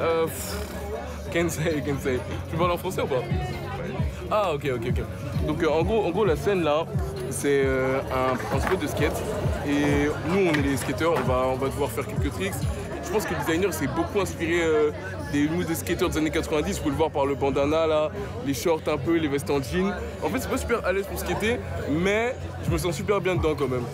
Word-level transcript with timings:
Euh. 0.00 0.26
Kensei, 1.32 1.82
Kensei. 1.86 2.18
Tu 2.50 2.56
parles 2.56 2.72
en 2.72 2.76
français 2.76 3.02
ou 3.02 3.06
pas? 3.06 3.22
Ah, 4.30 4.52
ok, 4.54 4.70
ok, 4.76 4.86
ok. 4.88 5.46
Donc, 5.46 5.62
euh, 5.62 5.68
en, 5.68 5.82
gros, 5.82 6.04
en 6.04 6.10
gros, 6.10 6.24
la 6.24 6.36
scène 6.36 6.62
là, 6.62 6.86
c'est 7.30 7.62
euh, 7.64 8.00
un, 8.12 8.60
spot 8.60 8.80
de 8.80 8.86
skate. 8.86 9.22
Et 9.66 10.06
nous, 10.28 10.50
on 10.50 10.52
est 10.52 10.62
les 10.62 10.76
skateurs, 10.76 11.14
on 11.16 11.28
va, 11.28 11.46
on 11.52 11.56
va 11.56 11.66
devoir 11.66 11.90
faire 11.90 12.06
quelques 12.06 12.32
tricks. 12.32 12.54
Je 13.02 13.10
pense 13.10 13.24
que 13.24 13.34
le 13.34 13.40
designer 13.40 13.72
s'est 13.72 13.88
beaucoup 13.88 14.20
inspiré 14.20 14.62
euh, 14.62 14.90
des 15.32 15.48
moves 15.48 15.66
des 15.66 15.74
skateurs 15.74 16.10
des 16.10 16.18
années 16.18 16.30
90. 16.30 16.74
Vous 16.74 16.78
pouvez 16.78 16.90
le 16.90 16.96
voir 16.96 17.10
par 17.10 17.26
le 17.26 17.34
bandana 17.34 17.86
là, 17.86 18.10
les 18.46 18.54
shorts 18.54 18.82
un 18.86 18.98
peu, 18.98 19.16
les 19.16 19.28
vestes 19.28 19.50
en 19.50 19.60
jean. 19.60 19.92
En 20.22 20.28
fait, 20.28 20.40
c'est 20.40 20.50
pas 20.50 20.58
super 20.58 20.84
à 20.84 20.92
l'aise 20.92 21.06
pour 21.06 21.18
skater, 21.18 21.58
mais 21.90 22.36
je 22.64 22.70
me 22.70 22.78
sens 22.78 22.94
super 22.94 23.20
bien 23.20 23.34
dedans 23.34 23.56
quand 23.56 23.68
même. 23.68 23.84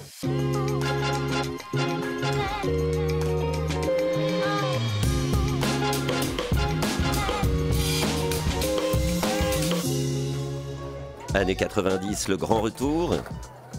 Années 11.36 11.54
90, 11.54 12.29
le 12.29 12.39
grand 12.39 12.63
retour 12.63 13.14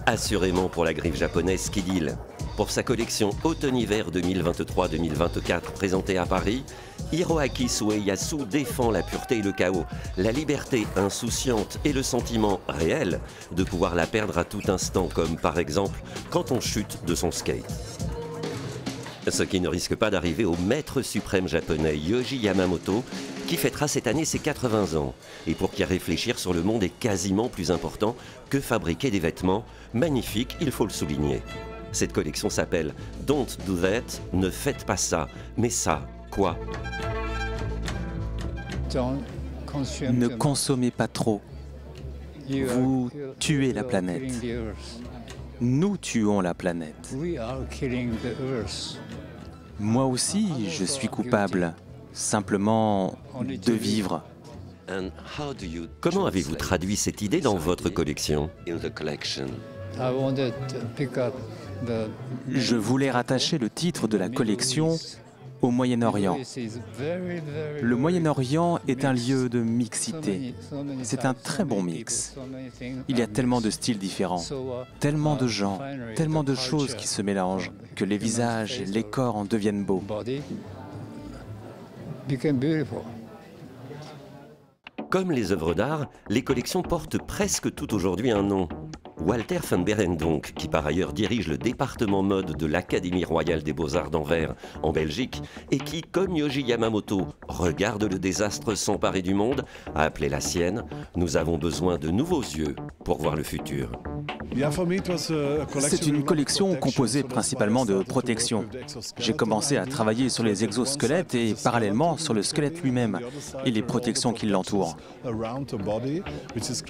Assurément 0.05 0.69
pour 0.69 0.85
la 0.85 0.93
griffe 0.93 1.15
japonaise 1.15 1.71
Kidil. 1.71 2.15
Pour 2.55 2.69
sa 2.69 2.83
collection 2.83 3.31
Automne-Hiver 3.43 4.11
2023-2024 4.11 5.61
présentée 5.73 6.19
à 6.19 6.27
Paris, 6.27 6.63
Hiroaki 7.11 7.67
Sueyasu 7.67 8.45
défend 8.45 8.91
la 8.91 9.01
pureté 9.01 9.39
et 9.39 9.41
le 9.41 9.53
chaos, 9.53 9.85
la 10.17 10.31
liberté 10.31 10.85
insouciante 10.95 11.79
et 11.83 11.93
le 11.93 12.03
sentiment 12.03 12.59
réel 12.67 13.19
de 13.53 13.63
pouvoir 13.63 13.95
la 13.95 14.05
perdre 14.05 14.37
à 14.37 14.43
tout 14.43 14.61
instant, 14.67 15.09
comme 15.11 15.35
par 15.35 15.57
exemple 15.57 15.99
quand 16.29 16.51
on 16.51 16.59
chute 16.59 16.99
de 17.07 17.15
son 17.15 17.31
skate. 17.31 17.65
Ce 19.27 19.41
qui 19.41 19.59
ne 19.59 19.67
risque 19.67 19.95
pas 19.95 20.11
d'arriver 20.11 20.45
au 20.45 20.55
maître 20.57 21.01
suprême 21.01 21.47
japonais 21.47 21.97
Yoji 21.97 22.37
Yamamoto, 22.37 23.03
qui 23.47 23.55
fêtera 23.55 23.87
cette 23.87 24.07
année 24.07 24.25
ses 24.25 24.39
80 24.39 24.95
ans, 24.99 25.15
et 25.47 25.55
pour 25.55 25.71
qui 25.71 25.83
réfléchir 25.83 26.37
sur 26.37 26.53
le 26.53 26.61
monde 26.61 26.83
est 26.83 26.89
quasiment 26.89 27.47
plus 27.47 27.71
important 27.71 28.15
que 28.49 28.59
fabriquer 28.59 29.09
des 29.09 29.19
vêtements. 29.19 29.65
Magnifique, 29.93 30.57
il 30.59 30.69
faut 30.71 30.83
le 30.83 30.91
souligner. 30.91 31.41
Cette 31.93 32.11
collection 32.13 32.49
s'appelle 32.49 32.93
Don't 33.25 33.47
Do 33.65 33.77
That, 33.77 34.21
ne 34.33 34.49
faites 34.49 34.85
pas 34.85 34.97
ça, 34.97 35.27
mais 35.57 35.69
ça, 35.69 36.05
quoi? 36.29 36.57
Ne 40.11 40.27
consommez 40.27 40.91
pas 40.91 41.07
trop. 41.07 41.41
Vous 42.49 43.09
tuez 43.39 43.73
la 43.73 43.83
planète. 43.83 44.31
Nous 45.61 45.97
tuons 45.97 46.41
la 46.41 46.53
planète. 46.53 47.15
Moi 49.79 50.05
aussi, 50.05 50.69
je 50.69 50.85
suis 50.85 51.07
coupable, 51.07 51.73
simplement 52.17 53.15
de 53.41 53.73
vivre. 53.73 54.23
And 54.89 55.09
how 55.37 55.53
do 55.53 55.65
you 55.65 55.87
Comment 56.01 56.25
avez-vous 56.25 56.55
traduit 56.55 56.95
cette 56.95 57.21
idée 57.21 57.41
dans 57.41 57.55
votre 57.55 57.89
collection? 57.89 58.49
Je 62.49 62.75
voulais 62.75 63.11
rattacher 63.11 63.57
le 63.57 63.69
titre 63.69 64.07
de 64.07 64.17
la 64.17 64.29
collection 64.29 64.97
au 65.61 65.71
Moyen-Orient. 65.71 66.37
Le 67.81 67.95
Moyen-Orient 67.95 68.79
est 68.87 69.05
un 69.05 69.13
lieu 69.13 69.49
de 69.49 69.59
mixité. 69.59 70.53
C'est 71.03 71.25
un 71.25 71.33
très 71.33 71.65
bon 71.65 71.83
mix. 71.83 72.35
Il 73.07 73.17
y 73.17 73.21
a 73.21 73.27
tellement 73.27 73.61
de 73.61 73.69
styles 73.69 73.97
différents, 73.97 74.43
tellement 74.99 75.35
de 75.35 75.47
gens, 75.47 75.79
tellement 76.15 76.43
de 76.43 76.55
choses 76.55 76.95
qui 76.95 77.07
se 77.07 77.21
mélangent, 77.21 77.71
que 77.95 78.05
les 78.05 78.17
visages 78.17 78.79
et 78.79 78.85
les 78.85 79.03
corps 79.03 79.35
en 79.35 79.45
deviennent 79.45 79.83
beaux. 79.83 80.03
Comme 85.09 85.31
les 85.31 85.53
œuvres 85.53 85.73
d'art, 85.73 86.09
les 86.27 86.43
collections 86.43 86.81
portent 86.81 87.21
presque 87.25 87.73
tout 87.73 87.93
aujourd'hui 87.93 88.31
un 88.31 88.43
nom. 88.43 88.67
Walter 89.19 89.59
van 89.69 89.79
Beren 89.79 90.17
donc, 90.17 90.53
qui 90.53 90.67
par 90.67 90.85
ailleurs 90.85 91.13
dirige 91.13 91.47
le 91.47 91.57
département 91.57 92.23
mode 92.23 92.57
de 92.57 92.65
l'Académie 92.65 93.23
royale 93.23 93.63
des 93.63 93.73
beaux-arts 93.73 94.11
d'Anvers 94.11 94.55
en 94.83 94.91
Belgique, 94.91 95.41
et 95.71 95.77
qui, 95.77 96.01
comme 96.01 96.35
Yoji 96.35 96.61
Yamamoto, 96.63 97.27
regarde 97.47 98.03
le 98.03 98.19
désastre 98.19 98.75
s'emparer 98.75 99.21
du 99.21 99.33
monde, 99.33 99.65
a 99.95 100.03
appelé 100.03 100.27
la 100.29 100.41
sienne, 100.41 100.83
nous 101.15 101.37
avons 101.37 101.57
besoin 101.57 101.97
de 101.97 102.09
nouveaux 102.09 102.41
yeux 102.41 102.75
pour 103.03 103.17
voir 103.19 103.35
le 103.35 103.43
futur. 103.43 103.91
C'est 105.79 106.07
une 106.07 106.23
collection 106.23 106.75
composée 106.75 107.23
principalement 107.23 107.85
de 107.85 108.01
protection. 108.03 108.65
J'ai 109.17 109.33
commencé 109.33 109.77
à 109.77 109.85
travailler 109.85 110.29
sur 110.29 110.43
les 110.43 110.63
exosquelettes 110.63 111.35
et 111.35 111.53
parallèlement 111.63 112.17
sur 112.17 112.33
le 112.33 112.43
squelette 112.43 112.81
lui-même 112.81 113.19
et 113.65 113.71
les 113.71 113.81
protections 113.81 114.33
qui 114.33 114.45
l'entourent 114.45 114.97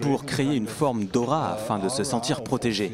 pour 0.02 0.26
créer 0.26 0.56
une 0.56 0.68
forme 0.68 1.06
d'aura 1.06 1.54
afin 1.54 1.80
de 1.80 1.90
se 1.90 2.04
sentir 2.04 2.44
protégé. 2.44 2.92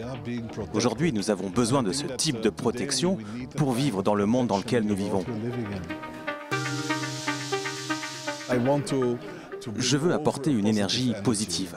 Aujourd'hui, 0.74 1.14
nous 1.14 1.30
avons 1.30 1.50
besoin 1.50 1.84
de 1.84 1.92
ce 1.92 2.06
type 2.06 2.42
de 2.42 2.50
protection 2.50 3.18
pour 3.56 3.74
vivre 3.74 4.02
dans 4.04 4.16
le 4.16 4.26
monde 4.26 4.48
dans 4.48 4.58
lequel 4.58 4.84
nous 4.84 4.96
vivons. 4.96 5.24
Je 9.78 9.98
veux 9.98 10.14
apporter 10.14 10.52
une 10.52 10.68
énergie 10.68 11.14
positive. 11.24 11.76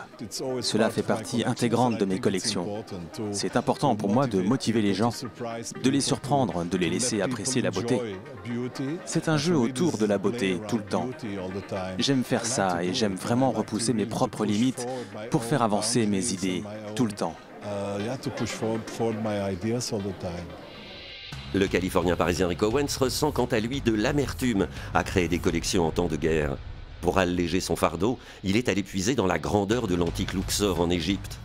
Cela 0.61 0.91
fait 0.91 1.03
partie 1.03 1.45
intégrante 1.45 1.99
de 1.99 2.05
mes 2.05 2.19
collections. 2.19 2.85
C'est 3.33 3.57
important 3.57 3.97
pour 3.97 4.11
moi 4.11 4.27
de 4.27 4.41
motiver 4.41 4.83
les 4.83 4.95
gens, 4.95 5.13
de 5.83 5.91
les 5.91 6.01
surprendre, 6.01 6.65
de 6.65 6.77
les 6.77 6.91
laisser 6.91 7.21
apprécier 7.21 7.63
la 7.63 7.71
beauté. 7.71 8.01
C'est 9.05 9.29
un 9.29 9.37
jeu 9.37 9.57
autour 9.57 9.99
de 9.99 10.07
la 10.07 10.19
beauté 10.19 10.61
tout 10.69 10.79
le 10.79 10.85
temps. 10.85 11.09
J'aime 11.99 12.25
faire 12.25 12.47
ça 12.47 12.83
et 12.83 12.95
j'aime 12.95 13.15
vraiment 13.15 13.51
repousser 13.51 13.93
mes 13.93 14.07
propres 14.07 14.45
limites 14.45 14.87
pour 15.31 15.45
faire 15.45 15.63
avancer 15.63 16.07
mes 16.07 16.33
idées 16.33 16.63
tout 16.95 17.07
le 17.07 17.13
temps. 17.13 17.35
Le 21.55 21.67
Californien 21.67 22.17
parisien 22.17 22.49
Rick 22.49 22.63
Owens 22.63 22.97
ressent 22.99 23.33
quant 23.33 23.47
à 23.47 23.61
lui 23.61 23.81
de 23.81 23.93
l'amertume 23.93 24.67
à 24.95 25.05
créer 25.05 25.29
des 25.29 25.39
collections 25.39 25.87
en 25.87 25.91
temps 25.91 26.09
de 26.09 26.17
guerre. 26.17 26.57
Pour 27.07 27.19
alléger 27.19 27.61
son 27.61 27.77
fardeau, 27.77 28.19
il 28.43 28.57
est 28.57 28.69
allé 28.69 28.83
puiser 28.83 29.15
dans 29.15 29.29
la 29.29 29.39
grandeur 29.39 29.87
de 29.87 29.95
l'antique 29.95 30.33
Luxor 30.33 30.81
en 30.81 30.91
Égypte. 30.91 31.39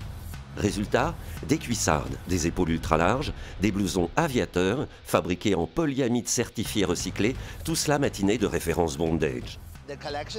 Résultat, 0.58 1.14
des 1.48 1.60
cuissardes, 1.60 2.18
des 2.28 2.48
épaules 2.48 2.72
ultra 2.72 2.98
larges, 2.98 3.32
des 3.62 3.72
blousons 3.72 4.10
aviateurs 4.16 4.88
fabriqués 5.06 5.54
en 5.54 5.68
polyamide 5.68 6.28
certifié 6.28 6.84
recyclé, 6.84 7.36
tout 7.64 7.76
cela 7.76 8.00
matiné 8.00 8.40
de 8.40 8.48
références 8.48 8.98
bondage. 8.98 9.60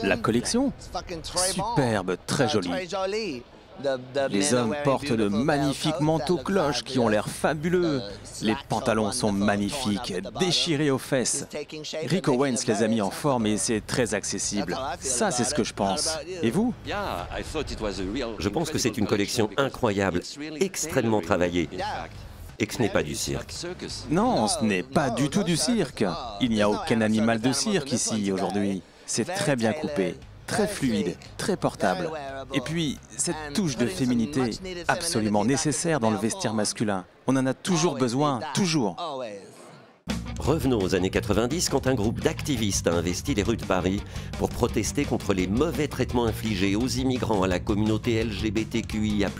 La 0.02 0.16
collection? 0.16 0.72
Superbe, 1.22 2.16
très 2.26 2.48
jolie. 2.48 2.70
Les 4.30 4.54
hommes 4.54 4.74
portent 4.84 5.12
de 5.12 5.28
magnifiques 5.28 6.00
manteaux 6.00 6.38
cloches 6.38 6.82
qui 6.82 6.98
ont 6.98 7.08
l'air 7.08 7.28
fabuleux. 7.28 8.02
Les 8.42 8.56
pantalons 8.68 9.12
sont 9.12 9.32
magnifiques, 9.32 10.14
déchirés 10.38 10.90
aux 10.90 10.98
fesses. 10.98 11.46
Rick 12.06 12.28
Owens 12.28 12.66
les 12.66 12.82
a 12.82 12.88
mis 12.88 13.00
en 13.00 13.10
forme 13.10 13.46
et 13.46 13.56
c'est 13.56 13.80
très 13.86 14.14
accessible. 14.14 14.76
Ça, 15.00 15.30
c'est 15.30 15.44
ce 15.44 15.54
que 15.54 15.64
je 15.64 15.74
pense. 15.74 16.18
Et 16.42 16.50
vous 16.50 16.74
Je 18.38 18.48
pense 18.48 18.70
que 18.70 18.78
c'est 18.78 18.98
une 18.98 19.06
collection 19.06 19.50
incroyable, 19.56 20.20
extrêmement 20.60 21.20
travaillée. 21.20 21.68
Et 22.58 22.66
que 22.66 22.74
ce 22.74 22.82
n'est 22.82 22.88
pas 22.88 23.02
du 23.02 23.14
cirque. 23.14 23.52
Non, 24.10 24.46
ce 24.46 24.64
n'est 24.64 24.82
pas 24.82 25.10
du 25.10 25.28
tout 25.28 25.42
du 25.42 25.56
cirque. 25.56 26.04
Il 26.40 26.50
n'y 26.50 26.62
a 26.62 26.70
aucun 26.70 27.00
animal 27.00 27.40
de 27.40 27.52
cirque 27.52 27.92
ici 27.92 28.30
aujourd'hui. 28.30 28.82
C'est 29.06 29.24
très 29.24 29.56
bien 29.56 29.72
coupé 29.72 30.16
très 30.46 30.66
fluide, 30.66 31.16
très 31.36 31.56
portable. 31.56 32.10
Et 32.54 32.60
puis, 32.60 32.98
cette 33.16 33.54
touche 33.54 33.76
de 33.76 33.86
féminité 33.86 34.50
absolument 34.88 35.44
nécessaire 35.44 36.00
dans 36.00 36.10
le 36.10 36.18
vestiaire 36.18 36.54
masculin. 36.54 37.04
On 37.26 37.36
en 37.36 37.46
a 37.46 37.54
toujours 37.54 37.96
besoin, 37.96 38.40
toujours. 38.54 38.96
Revenons 40.42 40.80
aux 40.80 40.96
années 40.96 41.10
90 41.10 41.68
quand 41.68 41.86
un 41.86 41.94
groupe 41.94 42.18
d'activistes 42.18 42.88
a 42.88 42.92
investi 42.92 43.32
les 43.32 43.44
rues 43.44 43.56
de 43.56 43.64
Paris 43.64 44.02
pour 44.38 44.48
protester 44.48 45.04
contre 45.04 45.34
les 45.34 45.46
mauvais 45.46 45.86
traitements 45.86 46.24
infligés 46.24 46.74
aux 46.74 46.88
immigrants, 46.88 47.44
à 47.44 47.46
la 47.46 47.60
communauté 47.60 48.24
LGBTQIA, 48.24 49.30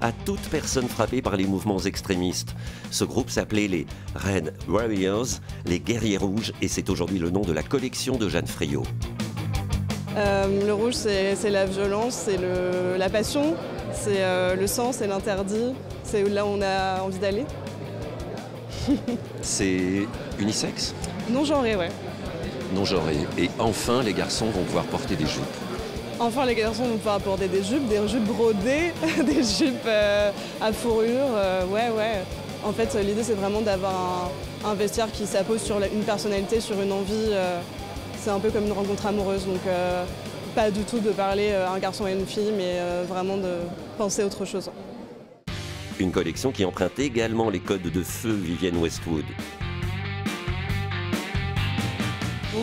à 0.00 0.12
toute 0.12 0.42
personne 0.42 0.88
frappée 0.88 1.20
par 1.20 1.36
les 1.36 1.46
mouvements 1.46 1.80
extrémistes. 1.80 2.54
Ce 2.92 3.02
groupe 3.02 3.30
s'appelait 3.30 3.66
les 3.66 3.86
Red 4.14 4.54
Warriors, 4.68 5.26
les 5.64 5.80
guerriers 5.80 6.18
rouges, 6.18 6.52
et 6.62 6.68
c'est 6.68 6.90
aujourd'hui 6.90 7.18
le 7.18 7.30
nom 7.30 7.40
de 7.40 7.52
la 7.52 7.64
collection 7.64 8.16
de 8.16 8.28
Jeanne 8.28 8.46
Friot. 8.46 8.84
Euh, 10.16 10.64
le 10.64 10.72
rouge, 10.72 10.94
c'est 10.94 11.50
la 11.50 11.66
violence, 11.66 12.14
c'est 12.14 12.38
la 12.96 13.08
passion, 13.10 13.54
c'est 13.92 14.22
euh, 14.22 14.56
le 14.56 14.66
sang, 14.66 14.92
c'est 14.92 15.06
l'interdit, 15.06 15.74
c'est 16.04 16.22
là 16.24 16.46
où 16.46 16.48
on 16.48 16.62
a 16.62 17.02
envie 17.02 17.18
d'aller. 17.18 17.44
c'est 19.42 20.06
unisexe? 20.38 20.94
Non 21.30 21.44
genré, 21.44 21.76
ouais. 21.76 21.90
Non 22.74 22.84
genré. 22.84 23.16
Et 23.36 23.50
enfin, 23.58 24.02
les 24.02 24.14
garçons 24.14 24.46
vont 24.46 24.62
pouvoir 24.62 24.84
porter 24.84 25.16
des 25.16 25.26
jupes. 25.26 25.42
Enfin, 26.18 26.46
les 26.46 26.54
garçons 26.54 26.84
vont 26.84 26.96
pouvoir 26.96 27.20
porter 27.20 27.48
des 27.48 27.62
jupes, 27.62 27.86
des 27.86 28.08
jupes 28.08 28.24
brodées, 28.24 28.94
des 29.22 29.42
jupes 29.42 29.84
euh, 29.86 30.30
à 30.62 30.72
fourrure, 30.72 31.28
ouais, 31.70 31.90
ouais. 31.90 32.22
En 32.64 32.72
fait, 32.72 32.96
l'idée, 33.04 33.22
c'est 33.22 33.34
vraiment 33.34 33.60
d'avoir 33.60 34.30
un, 34.64 34.74
vestiaire 34.74 35.12
qui 35.12 35.26
s'appose 35.26 35.60
sur 35.60 35.76
une 35.76 36.04
personnalité, 36.04 36.60
sur 36.60 36.80
une 36.80 36.90
envie 36.90 37.32
c'est 38.26 38.32
un 38.32 38.40
peu 38.40 38.50
comme 38.50 38.66
une 38.66 38.72
rencontre 38.72 39.06
amoureuse. 39.06 39.46
Donc 39.46 39.60
pas 40.56 40.72
du 40.72 40.82
tout 40.82 40.98
de 40.98 41.10
parler 41.10 41.52
à 41.52 41.70
un 41.70 41.78
garçon 41.78 42.08
et 42.08 42.12
une 42.12 42.26
fille, 42.26 42.50
mais 42.56 42.80
vraiment 43.08 43.36
de 43.36 43.58
penser 43.96 44.24
autre 44.24 44.44
chose. 44.44 44.68
Une 46.00 46.10
collection 46.10 46.50
qui 46.50 46.64
emprunte 46.64 46.98
également 46.98 47.50
les 47.50 47.60
codes 47.60 47.82
de 47.82 48.02
feu 48.02 48.32
Vivienne 48.32 48.78
Westwood. 48.78 49.24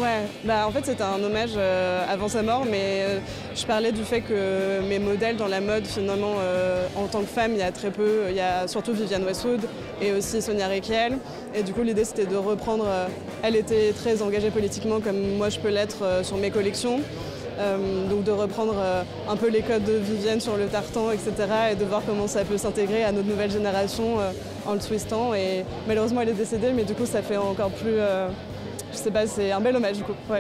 Ouais, 0.02 0.26
bah 0.44 0.66
en 0.68 0.72
fait 0.72 0.86
c'était 0.86 1.04
un 1.04 1.24
hommage 1.24 1.52
euh, 1.56 2.04
avant 2.10 2.28
sa 2.28 2.42
mort, 2.42 2.66
mais 2.66 3.04
euh, 3.04 3.20
je 3.56 3.64
parlais 3.64 3.92
du 3.92 4.04
fait 4.04 4.22
que 4.22 4.82
mes 4.90 4.98
modèles 4.98 5.38
dans 5.38 5.48
la 5.48 5.62
mode, 5.62 5.86
finalement, 5.86 6.34
euh, 6.40 6.88
en 6.96 7.06
tant 7.06 7.22
que 7.22 7.28
femme, 7.28 7.52
il 7.52 7.60
y 7.60 7.62
a 7.64 7.72
très 7.72 7.92
peu, 7.92 8.24
il 8.30 8.36
y 8.36 8.40
a 8.40 8.68
surtout 8.68 8.94
Vivienne 8.94 9.24
Westwood 9.24 9.62
et 10.02 10.12
aussi 10.14 10.42
Sonia 10.42 10.68
Rekiel. 10.68 11.20
Et 11.54 11.62
du 11.62 11.74
coup 11.74 11.84
l'idée 11.84 12.06
c'était 12.06 12.26
de 12.26 12.36
reprendre, 12.36 12.88
elle 13.44 13.56
était 13.56 13.94
très 13.94 14.24
engagée 14.24 14.50
politiquement 14.50 15.00
comme 15.00 15.38
moi 15.38 15.50
je 15.50 15.60
peux 15.60 15.70
l'être 15.70 16.24
sur 16.24 16.38
mes 16.38 16.50
collections. 16.50 17.00
donc 18.10 18.24
de 18.24 18.32
reprendre 18.32 18.76
un 19.30 19.36
peu 19.36 19.50
les 19.50 19.62
codes 19.62 19.84
de 19.84 19.94
Vivienne 19.94 20.42
sur 20.42 20.58
le 20.58 20.66
tartan, 20.66 21.12
etc. 21.12 21.32
et 21.72 21.76
de 21.76 21.86
voir 21.86 22.02
comment 22.08 22.28
ça 22.28 22.44
peut 22.44 22.58
s'intégrer 22.58 23.04
à 23.04 23.12
notre 23.12 23.28
nouvelle 23.28 23.52
génération 23.52 24.18
en 24.66 24.74
le 24.74 24.80
twistant. 24.80 25.36
Et 25.36 25.64
malheureusement 25.88 26.22
elle 26.22 26.30
est 26.30 26.34
décédée, 26.34 26.72
mais 26.74 26.84
du 26.84 26.96
coup 26.96 27.06
ça 27.06 27.22
fait 27.22 27.38
encore 27.38 27.70
plus 27.70 28.00
je 28.94 28.98
sais 28.98 29.12
pas, 29.12 29.28
c'est 29.28 29.52
un 29.52 29.60
bel 29.60 29.76
hommage 29.76 29.98
du 29.98 30.04
coup. 30.04 30.14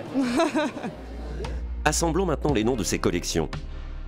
Assemblons 1.85 2.25
maintenant 2.25 2.53
les 2.53 2.63
noms 2.63 2.75
de 2.75 2.83
ces 2.83 2.99
collections. 2.99 3.49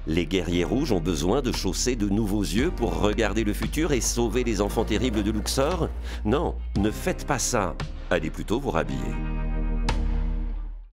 Les 0.07 0.25
guerriers 0.27 0.63
rouges 0.63 0.91
ont 0.91 0.99
besoin 0.99 1.41
de 1.41 1.51
chausser 1.51 1.95
de 1.95 2.07
nouveaux 2.07 2.43
yeux 2.43 2.69
pour 2.69 3.01
regarder 3.01 3.43
le 3.43 3.53
futur 3.53 3.91
et 3.91 4.01
sauver 4.01 4.43
les 4.43 4.61
enfants 4.61 4.85
terribles 4.85 5.23
de 5.23 5.31
Luxor 5.31 5.89
Non, 6.25 6.55
ne 6.77 6.91
faites 6.91 7.25
pas 7.25 7.39
ça. 7.39 7.75
Allez 8.11 8.29
plutôt 8.29 8.59
vous 8.59 8.69
rhabiller. 8.69 8.99